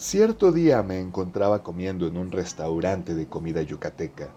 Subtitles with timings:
[0.00, 4.30] Cierto día me encontraba comiendo en un restaurante de comida yucateca.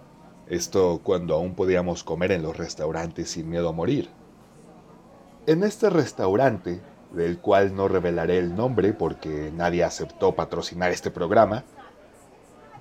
[0.46, 4.10] Esto cuando aún podíamos comer en los restaurantes sin miedo a morir.
[5.48, 6.82] En este restaurante,
[7.14, 11.64] del cual no revelaré el nombre porque nadie aceptó patrocinar este programa,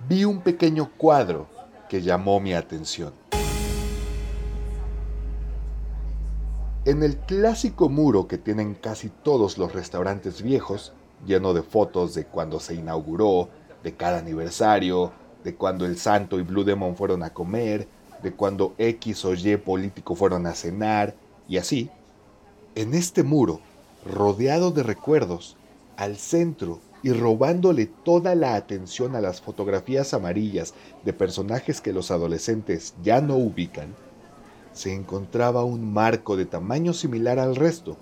[0.09, 1.47] vi un pequeño cuadro
[1.89, 3.13] que llamó mi atención.
[6.85, 10.93] En el clásico muro que tienen casi todos los restaurantes viejos,
[11.27, 13.49] lleno de fotos de cuando se inauguró,
[13.83, 15.13] de cada aniversario,
[15.45, 17.89] de cuando el Santo y Blue Demon fueron a comer,
[18.23, 21.15] de cuando X o Y político fueron a cenar,
[21.49, 21.91] y así,
[22.75, 23.61] en este muro,
[24.05, 25.57] rodeado de recuerdos,
[25.97, 32.11] al centro y robándole toda la atención a las fotografías amarillas de personajes que los
[32.11, 33.95] adolescentes ya no ubican,
[34.73, 37.97] se encontraba un marco de tamaño similar al resto,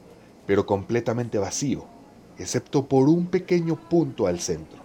[0.46, 1.84] pero completamente vacío,
[2.40, 4.80] excepto por un pequeño punto al centro.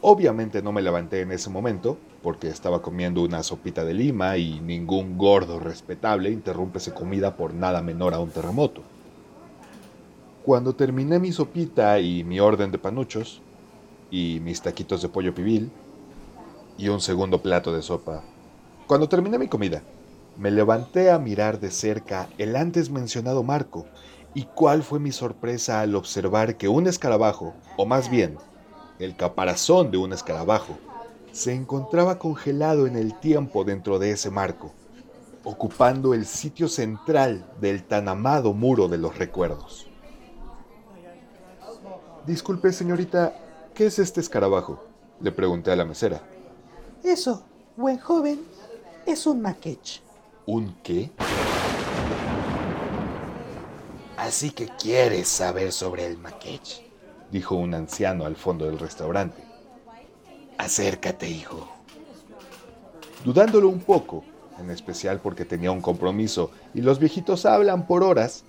[0.00, 4.60] Obviamente no me levanté en ese momento, porque estaba comiendo una sopita de lima y
[4.60, 8.82] ningún gordo respetable interrumpe su comida por nada menor a un terremoto.
[10.44, 13.42] Cuando terminé mi sopita y mi orden de panuchos,
[14.10, 15.70] y mis taquitos de pollo pibil,
[16.78, 18.22] y un segundo plato de sopa,
[18.86, 19.82] cuando terminé mi comida,
[20.38, 23.86] me levanté a mirar de cerca el antes mencionado marco,
[24.34, 28.38] y cuál fue mi sorpresa al observar que un escarabajo, o más bien,
[28.98, 30.78] el caparazón de un escarabajo,
[31.32, 34.72] se encontraba congelado en el tiempo dentro de ese marco,
[35.44, 39.86] ocupando el sitio central del tan amado muro de los recuerdos.
[42.26, 43.34] Disculpe, señorita,
[43.74, 44.84] ¿qué es este escarabajo?
[45.20, 46.20] Le pregunté a la mesera.
[47.02, 47.42] Eso,
[47.76, 48.40] buen joven,
[49.06, 50.02] es un maquech.
[50.46, 51.10] ¿Un qué?
[54.30, 56.84] Así que quieres saber sobre el maquech,
[57.32, 59.42] dijo un anciano al fondo del restaurante.
[60.56, 61.68] Acércate, hijo.
[63.24, 64.22] Dudándolo un poco,
[64.60, 68.44] en especial porque tenía un compromiso y los viejitos hablan por horas,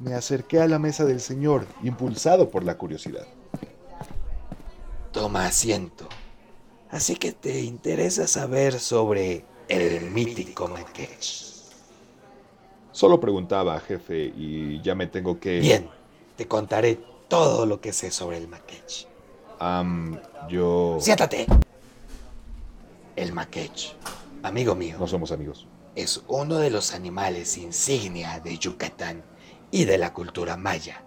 [0.00, 3.28] me acerqué a la mesa del señor, impulsado por la curiosidad.
[5.12, 6.08] Toma asiento.
[6.90, 11.49] Así que te interesa saber sobre el mítico Maquech.
[12.92, 15.60] Solo preguntaba, jefe, y ya me tengo que...
[15.60, 15.88] Bien,
[16.36, 19.06] te contaré todo lo que sé sobre el Maquech.
[19.60, 20.18] Um,
[20.48, 20.98] yo...
[21.00, 21.46] Siéntate.
[23.14, 23.94] El Maquech,
[24.42, 24.96] amigo mío.
[24.98, 25.66] No somos amigos.
[25.94, 29.22] Es uno de los animales insignia de Yucatán
[29.70, 31.04] y de la cultura maya.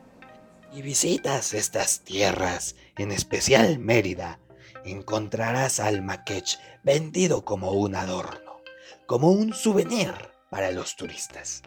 [0.73, 4.39] Y visitas estas tierras, en especial Mérida,
[4.85, 8.61] encontrarás al maquech vendido como un adorno,
[9.05, 11.63] como un souvenir para los turistas.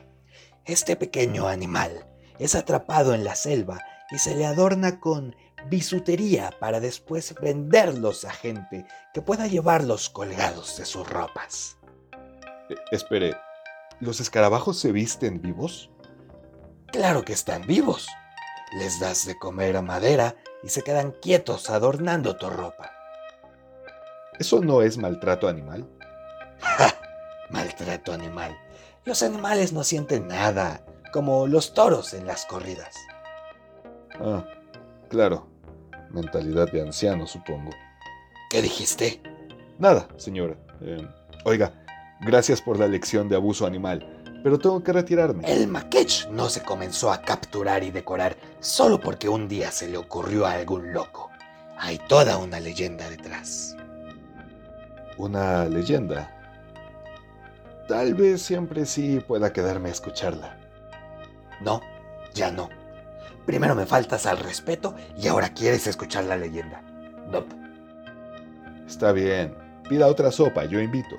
[0.64, 2.06] Este pequeño animal
[2.38, 3.80] es atrapado en la selva
[4.12, 5.34] y se le adorna con
[5.68, 11.78] bisutería para después venderlos a gente que pueda llevarlos colgados de sus ropas.
[12.70, 13.34] Eh, espere,
[13.98, 15.90] ¿los escarabajos se visten vivos?
[16.86, 18.06] Claro que están vivos.
[18.78, 22.92] Les das de comer a madera y se quedan quietos adornando tu ropa.
[24.38, 25.88] ¿Eso no es maltrato animal?
[27.78, 28.56] Maltrato animal.
[29.04, 30.82] Los animales no sienten nada,
[31.12, 32.94] como los toros en las corridas.
[34.18, 34.46] Ah,
[35.10, 35.46] claro.
[36.10, 37.70] Mentalidad de anciano, supongo.
[38.48, 39.20] ¿Qué dijiste?
[39.78, 40.56] Nada, señora.
[40.80, 41.06] Eh,
[41.44, 41.74] oiga,
[42.22, 44.16] gracias por la lección de abuso animal
[44.46, 45.42] pero tengo que retirarme.
[45.44, 49.96] El maquech no se comenzó a capturar y decorar solo porque un día se le
[49.96, 51.30] ocurrió a algún loco.
[51.76, 53.74] Hay toda una leyenda detrás.
[55.16, 56.35] ¿Una leyenda?
[57.88, 60.58] Tal vez siempre sí pueda quedarme a escucharla.
[61.60, 61.80] No,
[62.34, 62.68] ya no.
[63.46, 66.82] Primero me faltas al respeto y ahora quieres escuchar la leyenda.
[67.30, 67.44] No.
[68.86, 69.54] Está bien.
[69.88, 71.16] Pida otra sopa, yo invito.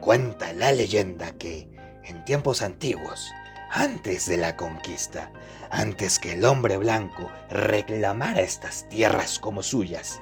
[0.00, 1.68] Cuenta la leyenda que
[2.04, 3.30] en tiempos antiguos,
[3.70, 5.30] antes de la conquista,
[5.70, 10.20] antes que el hombre blanco reclamara estas tierras como suyas,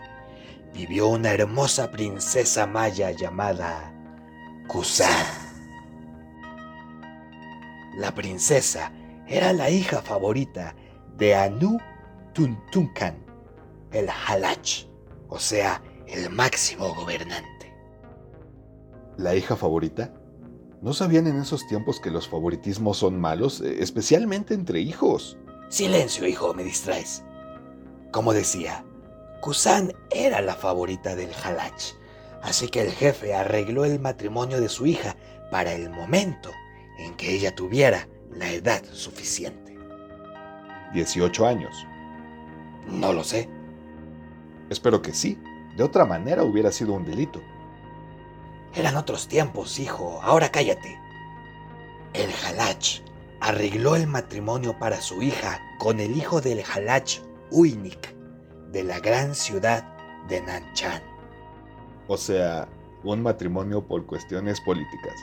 [0.74, 3.92] vivió una hermosa princesa maya llamada
[4.66, 5.39] Kusan.
[8.00, 8.90] La princesa
[9.28, 10.74] era la hija favorita
[11.18, 11.76] de Anu
[12.32, 13.14] Tuntunkan,
[13.92, 14.86] el Halach,
[15.28, 17.74] o sea, el máximo gobernante.
[19.18, 20.14] ¿La hija favorita?
[20.80, 25.36] ¿No sabían en esos tiempos que los favoritismos son malos, eh, especialmente entre hijos?
[25.68, 27.22] Silencio, hijo, me distraes.
[28.12, 28.82] Como decía,
[29.42, 31.92] Kusan era la favorita del Halach,
[32.40, 35.16] así que el jefe arregló el matrimonio de su hija
[35.50, 36.50] para el momento
[37.00, 39.76] en que ella tuviera la edad suficiente.
[40.92, 41.86] 18 años.
[42.86, 43.48] No lo sé.
[44.68, 45.38] Espero que sí.
[45.76, 47.40] De otra manera hubiera sido un delito.
[48.74, 50.20] Eran otros tiempos, hijo.
[50.22, 50.98] Ahora cállate.
[52.12, 53.02] El Halach
[53.40, 57.20] arregló el matrimonio para su hija con el hijo del Halach
[57.50, 58.14] Uinik,
[58.70, 59.84] de la gran ciudad
[60.28, 61.02] de Nanchan.
[62.08, 62.68] O sea,
[63.02, 65.14] un matrimonio por cuestiones políticas.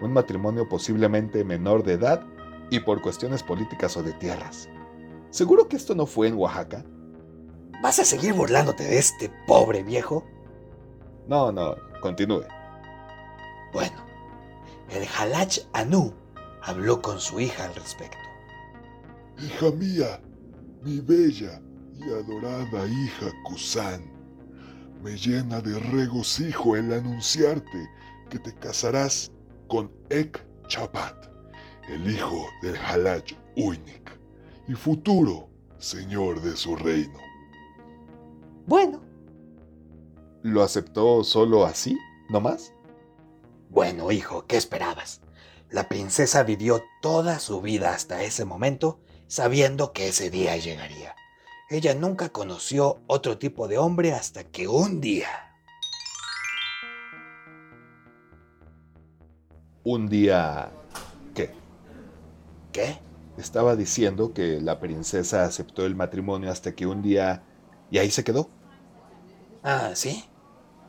[0.00, 2.26] Un matrimonio posiblemente menor de edad
[2.70, 4.68] y por cuestiones políticas o de tierras.
[5.30, 6.84] ¿Seguro que esto no fue en Oaxaca?
[7.82, 10.24] ¿Vas a seguir burlándote de este pobre viejo?
[11.28, 12.44] No, no, continúe.
[13.72, 13.96] Bueno,
[14.90, 16.12] el Halach Anu
[16.62, 18.18] habló con su hija al respecto.
[19.38, 20.20] Hija mía,
[20.82, 21.60] mi bella
[21.94, 24.10] y adorada hija Kusan,
[25.02, 27.90] me llena de regocijo el anunciarte
[28.30, 29.30] que te casarás
[29.68, 31.28] con Ek Chapat,
[31.88, 34.10] el hijo del Halach Uinik
[34.68, 35.48] y futuro
[35.78, 37.18] señor de su reino.
[38.66, 39.06] Bueno,
[40.46, 41.98] ¿Lo aceptó solo así,
[42.28, 42.72] no más?
[43.68, 45.20] Bueno, hijo, ¿qué esperabas?
[45.70, 51.16] La princesa vivió toda su vida hasta ese momento sabiendo que ese día llegaría.
[51.68, 55.55] Ella nunca conoció otro tipo de hombre hasta que un día...
[59.88, 60.72] Un día...
[61.32, 61.54] ¿Qué?
[62.72, 62.98] ¿Qué?
[63.38, 67.44] Estaba diciendo que la princesa aceptó el matrimonio hasta que un día...
[67.88, 68.50] y ahí se quedó.
[69.62, 70.24] Ah, ¿sí?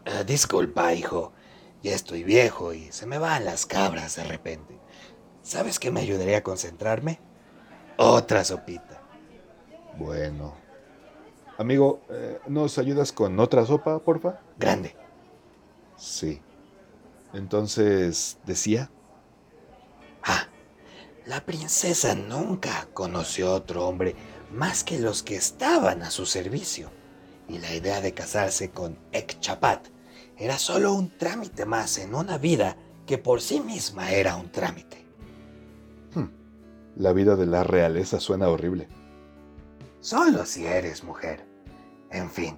[0.04, 1.32] Ah, disculpa, hijo.
[1.84, 4.80] Ya estoy viejo y se me van las cabras de repente.
[5.44, 7.20] ¿Sabes qué me ayudaría a concentrarme?
[7.98, 9.04] Otra sopita.
[10.00, 10.56] Bueno.
[11.60, 14.40] Amigo, eh, ¿nos ayudas con otra sopa, porfa?
[14.58, 14.96] Grande.
[15.98, 16.42] Sí.
[17.34, 18.90] Entonces, decía,
[20.24, 20.48] Ah,
[21.26, 24.16] la princesa nunca conoció otro hombre
[24.52, 26.90] más que los que estaban a su servicio.
[27.48, 29.88] Y la idea de casarse con Ek Chapat
[30.38, 32.76] era solo un trámite más en una vida
[33.06, 35.06] que por sí misma era un trámite.
[36.14, 36.28] "Hmm,
[36.98, 38.90] la vida de la realeza suena horrible.
[40.02, 41.46] Solo si eres mujer.
[42.12, 42.58] En fin,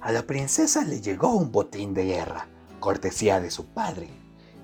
[0.00, 2.48] a la princesa le llegó un botín de guerra,
[2.80, 4.08] cortesía de su padre,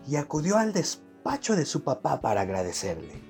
[0.07, 3.21] y acudió al despacho de su papá para agradecerle.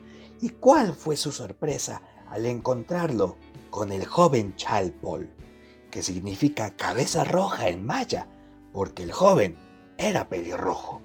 [0.41, 3.37] ¿Y cuál fue su sorpresa al encontrarlo
[3.71, 5.31] con el joven Chalpol,
[5.91, 8.27] que significa cabeza roja en maya,
[8.73, 9.57] porque el joven
[9.99, 11.01] era pelirrojo?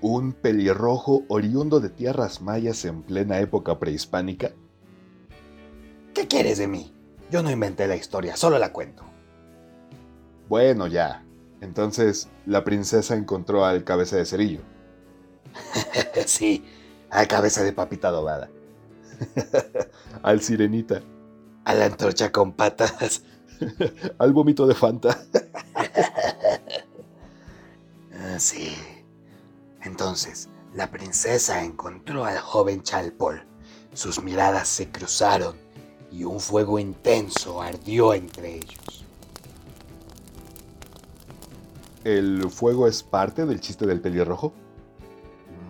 [0.00, 4.52] ¿Un pelirrojo oriundo de tierras mayas en plena época prehispánica?
[6.12, 6.92] ¿Qué quieres de mí?
[7.30, 9.02] Yo no inventé la historia, solo la cuento.
[10.48, 11.23] Bueno, ya.
[11.64, 14.60] Entonces, la princesa encontró al cabeza de cerillo.
[16.26, 16.64] sí,
[17.10, 18.50] a cabeza de papita adobada.
[20.22, 21.00] al sirenita.
[21.64, 23.22] A la antorcha con patas.
[24.18, 25.18] al vómito de Fanta.
[28.38, 28.74] Sí.
[29.82, 33.46] Entonces, la princesa encontró al joven Chalpol.
[33.92, 35.56] Sus miradas se cruzaron
[36.10, 39.03] y un fuego intenso ardió entre ellos.
[42.04, 44.52] ¿El fuego es parte del chiste del pelirrojo?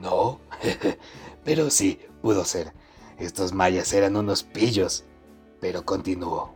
[0.02, 0.40] No,
[1.44, 2.72] pero sí, pudo ser.
[3.18, 5.04] Estos mayas eran unos pillos.
[5.60, 6.54] Pero continuó.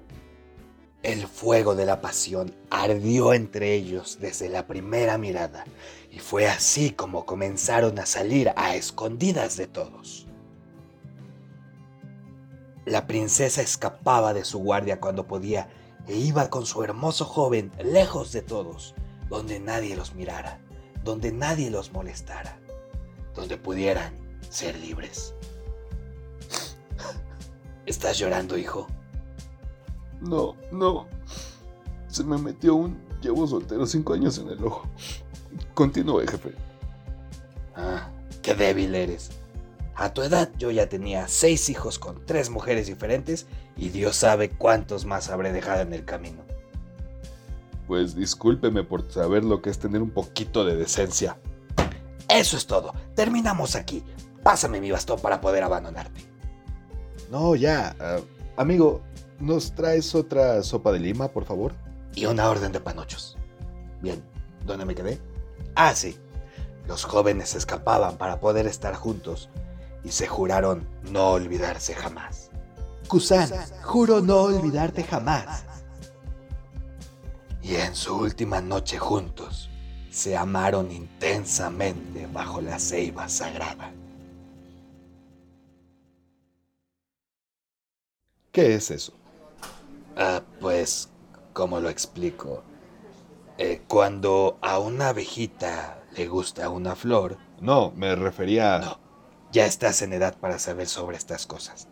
[1.04, 5.64] El fuego de la pasión ardió entre ellos desde la primera mirada,
[6.10, 10.26] y fue así como comenzaron a salir a escondidas de todos.
[12.84, 15.70] La princesa escapaba de su guardia cuando podía
[16.08, 18.96] e iba con su hermoso joven lejos de todos,
[19.28, 20.60] donde nadie los mirara,
[21.04, 22.58] donde nadie los molestara,
[23.34, 24.12] donde pudieran
[24.50, 25.34] ser libres.
[27.86, 28.86] ¿Estás llorando, hijo?
[30.20, 31.06] No, no.
[32.08, 34.88] Se me metió un llevo soltero cinco años en el ojo.
[35.74, 36.54] Continúe, jefe.
[37.74, 38.10] Ah,
[38.42, 39.30] qué débil eres.
[39.94, 44.50] A tu edad yo ya tenía seis hijos con tres mujeres diferentes y Dios sabe
[44.50, 46.47] cuántos más habré dejado en el camino.
[47.88, 51.38] Pues discúlpeme por saber lo que es tener un poquito de decencia.
[52.28, 52.92] Eso es todo.
[53.14, 54.04] Terminamos aquí.
[54.42, 56.20] Pásame mi bastón para poder abandonarte.
[57.30, 57.96] No, ya.
[57.98, 58.18] ah,
[58.58, 59.00] amigo,
[59.40, 61.72] ¿nos traes otra sopa de lima, por favor?
[62.14, 63.38] Y una orden de panochos.
[64.02, 64.22] Bien,
[64.66, 65.18] ¿dónde me quedé?
[65.74, 66.18] Ah, sí.
[66.86, 69.48] Los jóvenes escapaban para poder estar juntos
[70.04, 72.50] y se juraron no olvidarse jamás.
[73.08, 73.50] Kusan,
[73.82, 75.64] juro no olvidarte jamás.
[77.68, 79.68] Y en su última noche juntos,
[80.10, 83.92] se amaron intensamente bajo la ceiba sagrada.
[88.52, 89.12] ¿Qué es eso?
[90.16, 91.10] Ah, pues,
[91.52, 92.62] ¿Cómo lo explico?
[93.58, 97.36] Eh, cuando a una abejita le gusta una flor...
[97.60, 98.78] No, me refería...
[98.78, 98.98] No,
[99.52, 101.88] ya estás en edad para saber sobre estas cosas.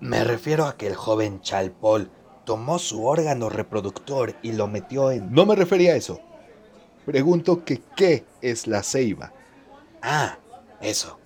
[0.00, 2.10] Me refiero a que el joven Chalpol
[2.46, 5.30] tomó su órgano reproductor y lo metió en...
[5.30, 6.20] No me refería a eso.
[7.04, 9.34] Pregunto que qué es la ceiba.
[10.00, 10.38] Ah,
[10.80, 11.18] eso.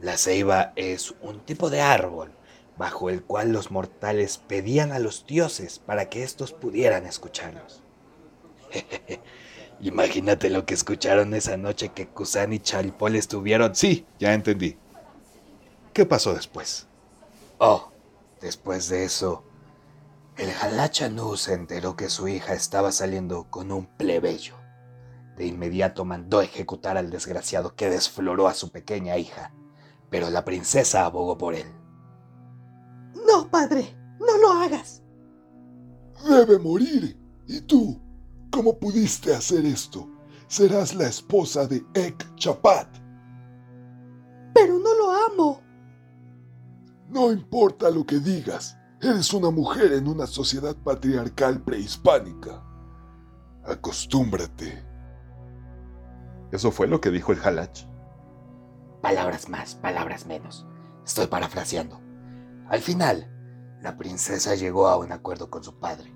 [0.00, 2.32] La ceiba es un tipo de árbol
[2.76, 7.82] bajo el cual los mortales pedían a los dioses para que éstos pudieran escucharlos.
[9.80, 13.74] Imagínate lo que escucharon esa noche que Kusan y Chalpol estuvieron.
[13.74, 14.76] Sí, ya entendí.
[15.92, 16.88] ¿Qué pasó después?
[17.58, 17.92] Oh,
[18.40, 19.44] después de eso,
[20.36, 24.54] el Halachanú se enteró que su hija estaba saliendo con un plebeyo.
[25.36, 29.54] De inmediato mandó ejecutar al desgraciado que desfloró a su pequeña hija,
[30.10, 31.66] pero la princesa abogó por él.
[33.26, 35.02] No, padre, no lo hagas.
[36.28, 37.18] Debe morir.
[37.46, 38.00] ¿Y tú?
[38.50, 40.08] ¿Cómo pudiste hacer esto?
[40.46, 42.88] Serás la esposa de Ek Chapat.
[44.54, 45.60] Pero no lo amo.
[47.08, 52.62] No importa lo que digas, eres una mujer en una sociedad patriarcal prehispánica.
[53.64, 54.84] Acostúmbrate.
[56.52, 57.86] ¿Eso fue lo que dijo el Halach?
[59.02, 60.66] Palabras más, palabras menos.
[61.04, 62.00] Estoy parafraseando.
[62.68, 63.30] Al final,
[63.82, 66.14] la princesa llegó a un acuerdo con su padre.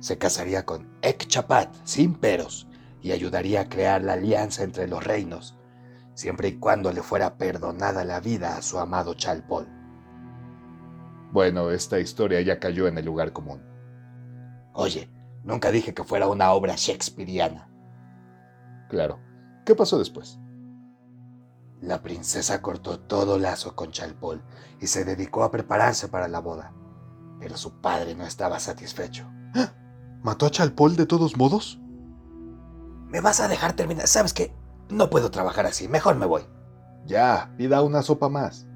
[0.00, 2.68] Se casaría con Ek Chapat sin peros
[3.00, 5.58] y ayudaría a crear la alianza entre los reinos,
[6.14, 9.68] siempre y cuando le fuera perdonada la vida a su amado Chalpol.
[11.34, 13.60] Bueno, esta historia ya cayó en el lugar común.
[14.72, 15.10] Oye,
[15.42, 17.68] nunca dije que fuera una obra shakespeariana.
[18.88, 19.18] Claro.
[19.66, 20.38] ¿Qué pasó después?
[21.80, 24.44] La princesa cortó todo lazo con Chalpol
[24.80, 26.72] y se dedicó a prepararse para la boda.
[27.40, 29.28] Pero su padre no estaba satisfecho.
[30.22, 31.80] ¿Mató a Chalpol de todos modos?
[33.08, 34.06] ¿Me vas a dejar terminar?
[34.06, 34.54] ¿Sabes qué?
[34.88, 35.88] No puedo trabajar así.
[35.88, 36.42] Mejor me voy.
[37.06, 38.68] Ya, pida una sopa más.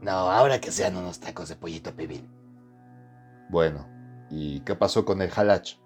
[0.00, 2.28] No, ahora que sean unos tacos de pollito pibil.
[3.50, 3.86] Bueno,
[4.30, 5.76] ¿y qué pasó con el halach?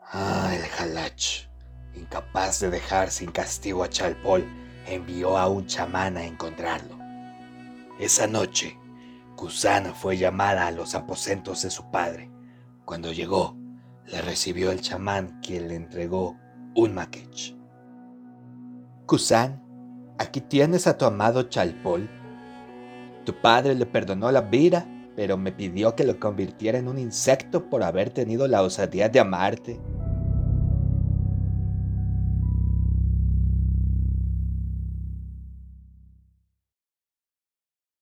[0.00, 1.48] Ah, el halach.
[1.94, 4.46] Incapaz de dejar sin castigo a Chalpol,
[4.86, 6.98] envió a un chamán a encontrarlo.
[7.98, 8.78] Esa noche,
[9.36, 12.30] Kusana fue llamada a los aposentos de su padre.
[12.84, 13.56] Cuando llegó,
[14.06, 16.36] le recibió el chamán quien le entregó
[16.74, 17.56] un maquech.
[19.06, 19.62] Kusan,
[20.18, 22.08] aquí tienes a tu amado Chalpol.
[23.24, 24.86] Tu padre le perdonó la vida,
[25.16, 29.20] pero me pidió que lo convirtiera en un insecto por haber tenido la osadía de
[29.20, 29.80] amarte.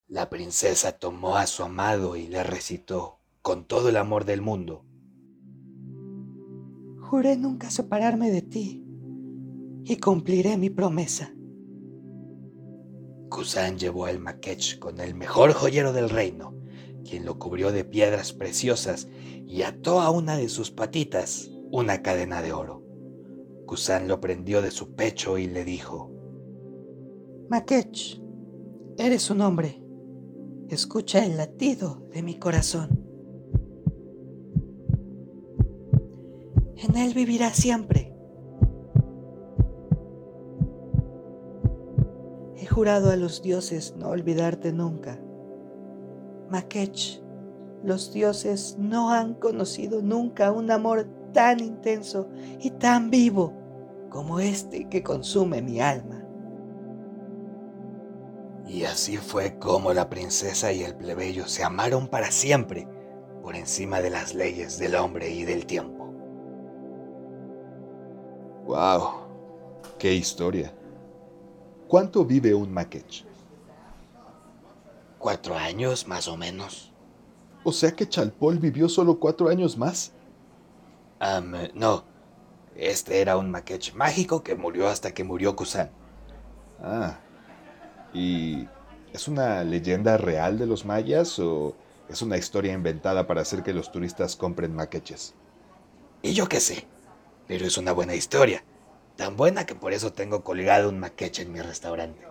[0.09, 4.85] La princesa tomó a su amado y le recitó, con todo el amor del mundo,
[7.11, 8.85] Juré nunca separarme de ti
[9.85, 11.35] y cumpliré mi promesa.
[13.31, 16.55] Kusan llevó el maquech con el mejor joyero del reino,
[17.09, 19.09] quien lo cubrió de piedras preciosas
[19.47, 22.85] y ató a una de sus patitas una cadena de oro.
[23.67, 26.11] Kusan lo prendió de su pecho y le dijo,
[27.49, 28.21] Makech,
[28.99, 29.81] eres un hombre.
[30.69, 33.01] Escucha el latido de mi corazón.
[36.77, 38.10] En él vivirá siempre.
[42.81, 45.19] Jurado a los dioses no olvidarte nunca.
[46.49, 47.23] Makech,
[47.85, 53.53] los dioses no han conocido nunca un amor tan intenso y tan vivo
[54.09, 56.25] como este que consume mi alma.
[58.67, 62.89] Y así fue como la princesa y el plebeyo se amaron para siempre,
[63.43, 66.15] por encima de las leyes del hombre y del tiempo.
[68.65, 69.03] ¡Wow!
[69.99, 70.73] ¡Qué historia!
[71.91, 73.25] ¿Cuánto vive un maquech?
[75.19, 76.93] Cuatro años, más o menos.
[77.65, 80.13] O sea que Chalpol vivió solo cuatro años más.
[81.21, 82.05] Um, no,
[82.77, 85.91] este era un maquech mágico que murió hasta que murió Kusan.
[86.81, 87.19] Ah,
[88.15, 88.69] ¿y
[89.13, 91.75] es una leyenda real de los mayas o
[92.09, 95.35] es una historia inventada para hacer que los turistas compren maqueches?
[96.23, 96.87] Y yo qué sé,
[97.49, 98.63] pero es una buena historia.
[99.21, 102.27] Tan buena que por eso tengo colgado un maqueche en mi restaurante.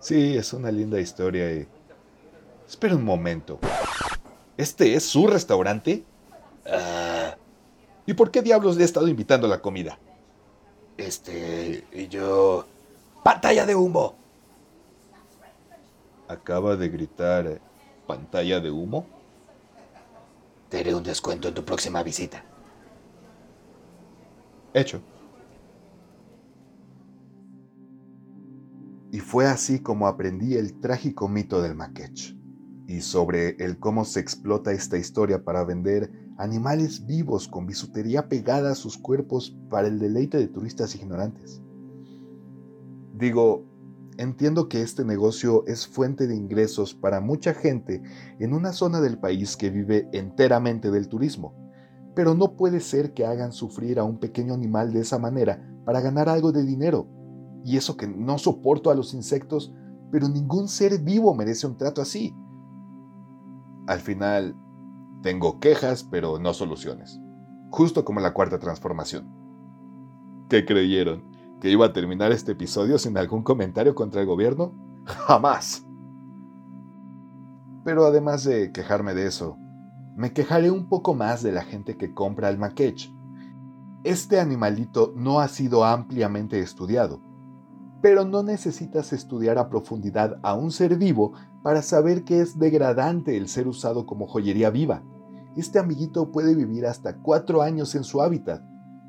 [0.00, 1.68] Sí, es una linda historia y...
[2.66, 3.58] Espera un momento.
[4.56, 6.02] ¿Este es su restaurante?
[6.64, 7.36] Ah,
[8.06, 9.98] ¿Y por qué diablos le he estado invitando a la comida?
[10.96, 12.64] este, y yo...
[13.22, 14.14] ¡Pantalla de humo!
[16.26, 17.60] Acaba de gritar
[18.06, 19.04] pantalla de humo.
[20.70, 22.46] Te haré un descuento en tu próxima visita.
[24.74, 25.02] Hecho.
[29.10, 32.34] Y fue así como aprendí el trágico mito del Maquech
[32.86, 38.72] y sobre el cómo se explota esta historia para vender animales vivos con bisutería pegada
[38.72, 41.60] a sus cuerpos para el deleite de turistas ignorantes.
[43.14, 43.66] Digo,
[44.16, 48.02] entiendo que este negocio es fuente de ingresos para mucha gente
[48.40, 51.61] en una zona del país que vive enteramente del turismo,
[52.14, 56.00] pero no puede ser que hagan sufrir a un pequeño animal de esa manera para
[56.00, 57.08] ganar algo de dinero
[57.64, 59.72] y eso que no soporto a los insectos,
[60.10, 62.34] pero ningún ser vivo merece un trato así.
[63.86, 64.56] Al final,
[65.22, 67.20] tengo quejas, pero no soluciones.
[67.70, 69.28] Justo como la cuarta transformación.
[70.48, 71.24] ¿Qué creyeron?
[71.60, 74.74] ¿Que iba a terminar este episodio sin algún comentario contra el gobierno?
[75.06, 75.86] Jamás.
[77.84, 79.56] Pero además de quejarme de eso,
[80.16, 83.12] me quejaré un poco más de la gente que compra el maquech.
[84.04, 87.32] Este animalito no ha sido ampliamente estudiado
[88.02, 93.36] pero no necesitas estudiar a profundidad a un ser vivo para saber que es degradante
[93.36, 95.04] el ser usado como joyería viva.
[95.56, 98.60] Este amiguito puede vivir hasta cuatro años en su hábitat,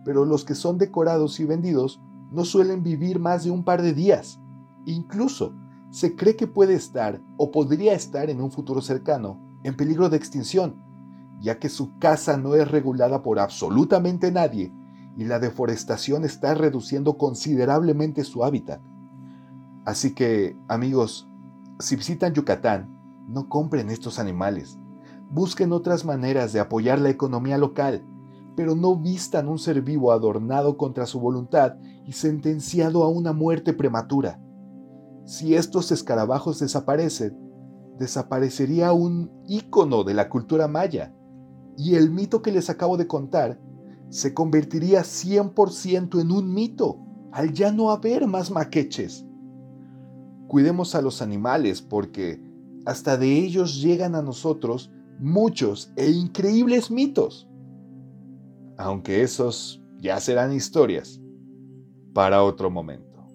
[0.06, 2.00] pero los que son decorados y vendidos
[2.32, 4.40] no suelen vivir más de un par de días.
[4.86, 5.56] Incluso,
[5.90, 10.18] se cree que puede estar o podría estar en un futuro cercano en peligro de
[10.18, 10.83] extinción,
[11.44, 14.74] ya que su casa no es regulada por absolutamente nadie
[15.18, 18.82] y la deforestación está reduciendo considerablemente su hábitat.
[19.86, 21.30] Así que, amigos,
[21.80, 22.98] si visitan Yucatán,
[23.28, 24.80] no compren estos animales.
[25.30, 28.06] Busquen otras maneras de apoyar la economía local,
[28.56, 33.74] pero no vistan un ser vivo adornado contra su voluntad y sentenciado a una muerte
[33.74, 34.40] prematura.
[35.26, 37.38] Si estos escarabajos desaparecen,
[38.00, 41.14] desaparecería un ícono de la cultura maya,
[41.78, 43.60] y el mito que les acabo de contar
[44.10, 47.00] se convertiría 100% en un mito
[47.32, 49.26] al ya no haber más maqueches.
[50.48, 52.40] Cuidemos a los animales porque
[52.86, 57.50] hasta de ellos llegan a nosotros muchos e increíbles mitos.
[58.78, 61.20] Aunque esos ya serán historias
[62.14, 63.26] para otro momento.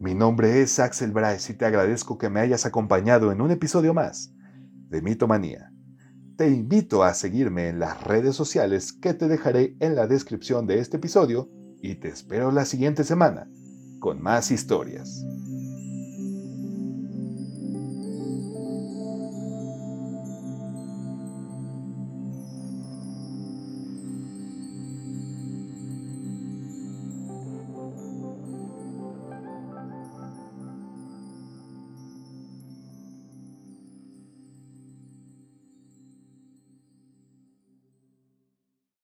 [0.00, 3.92] Mi nombre es Axel Bryce y te agradezco que me hayas acompañado en un episodio
[3.94, 4.34] más
[4.88, 5.70] de Mitomanía
[6.40, 10.78] te invito a seguirme en las redes sociales que te dejaré en la descripción de
[10.78, 11.50] este episodio
[11.82, 13.46] y te espero la siguiente semana
[13.98, 15.22] con más historias.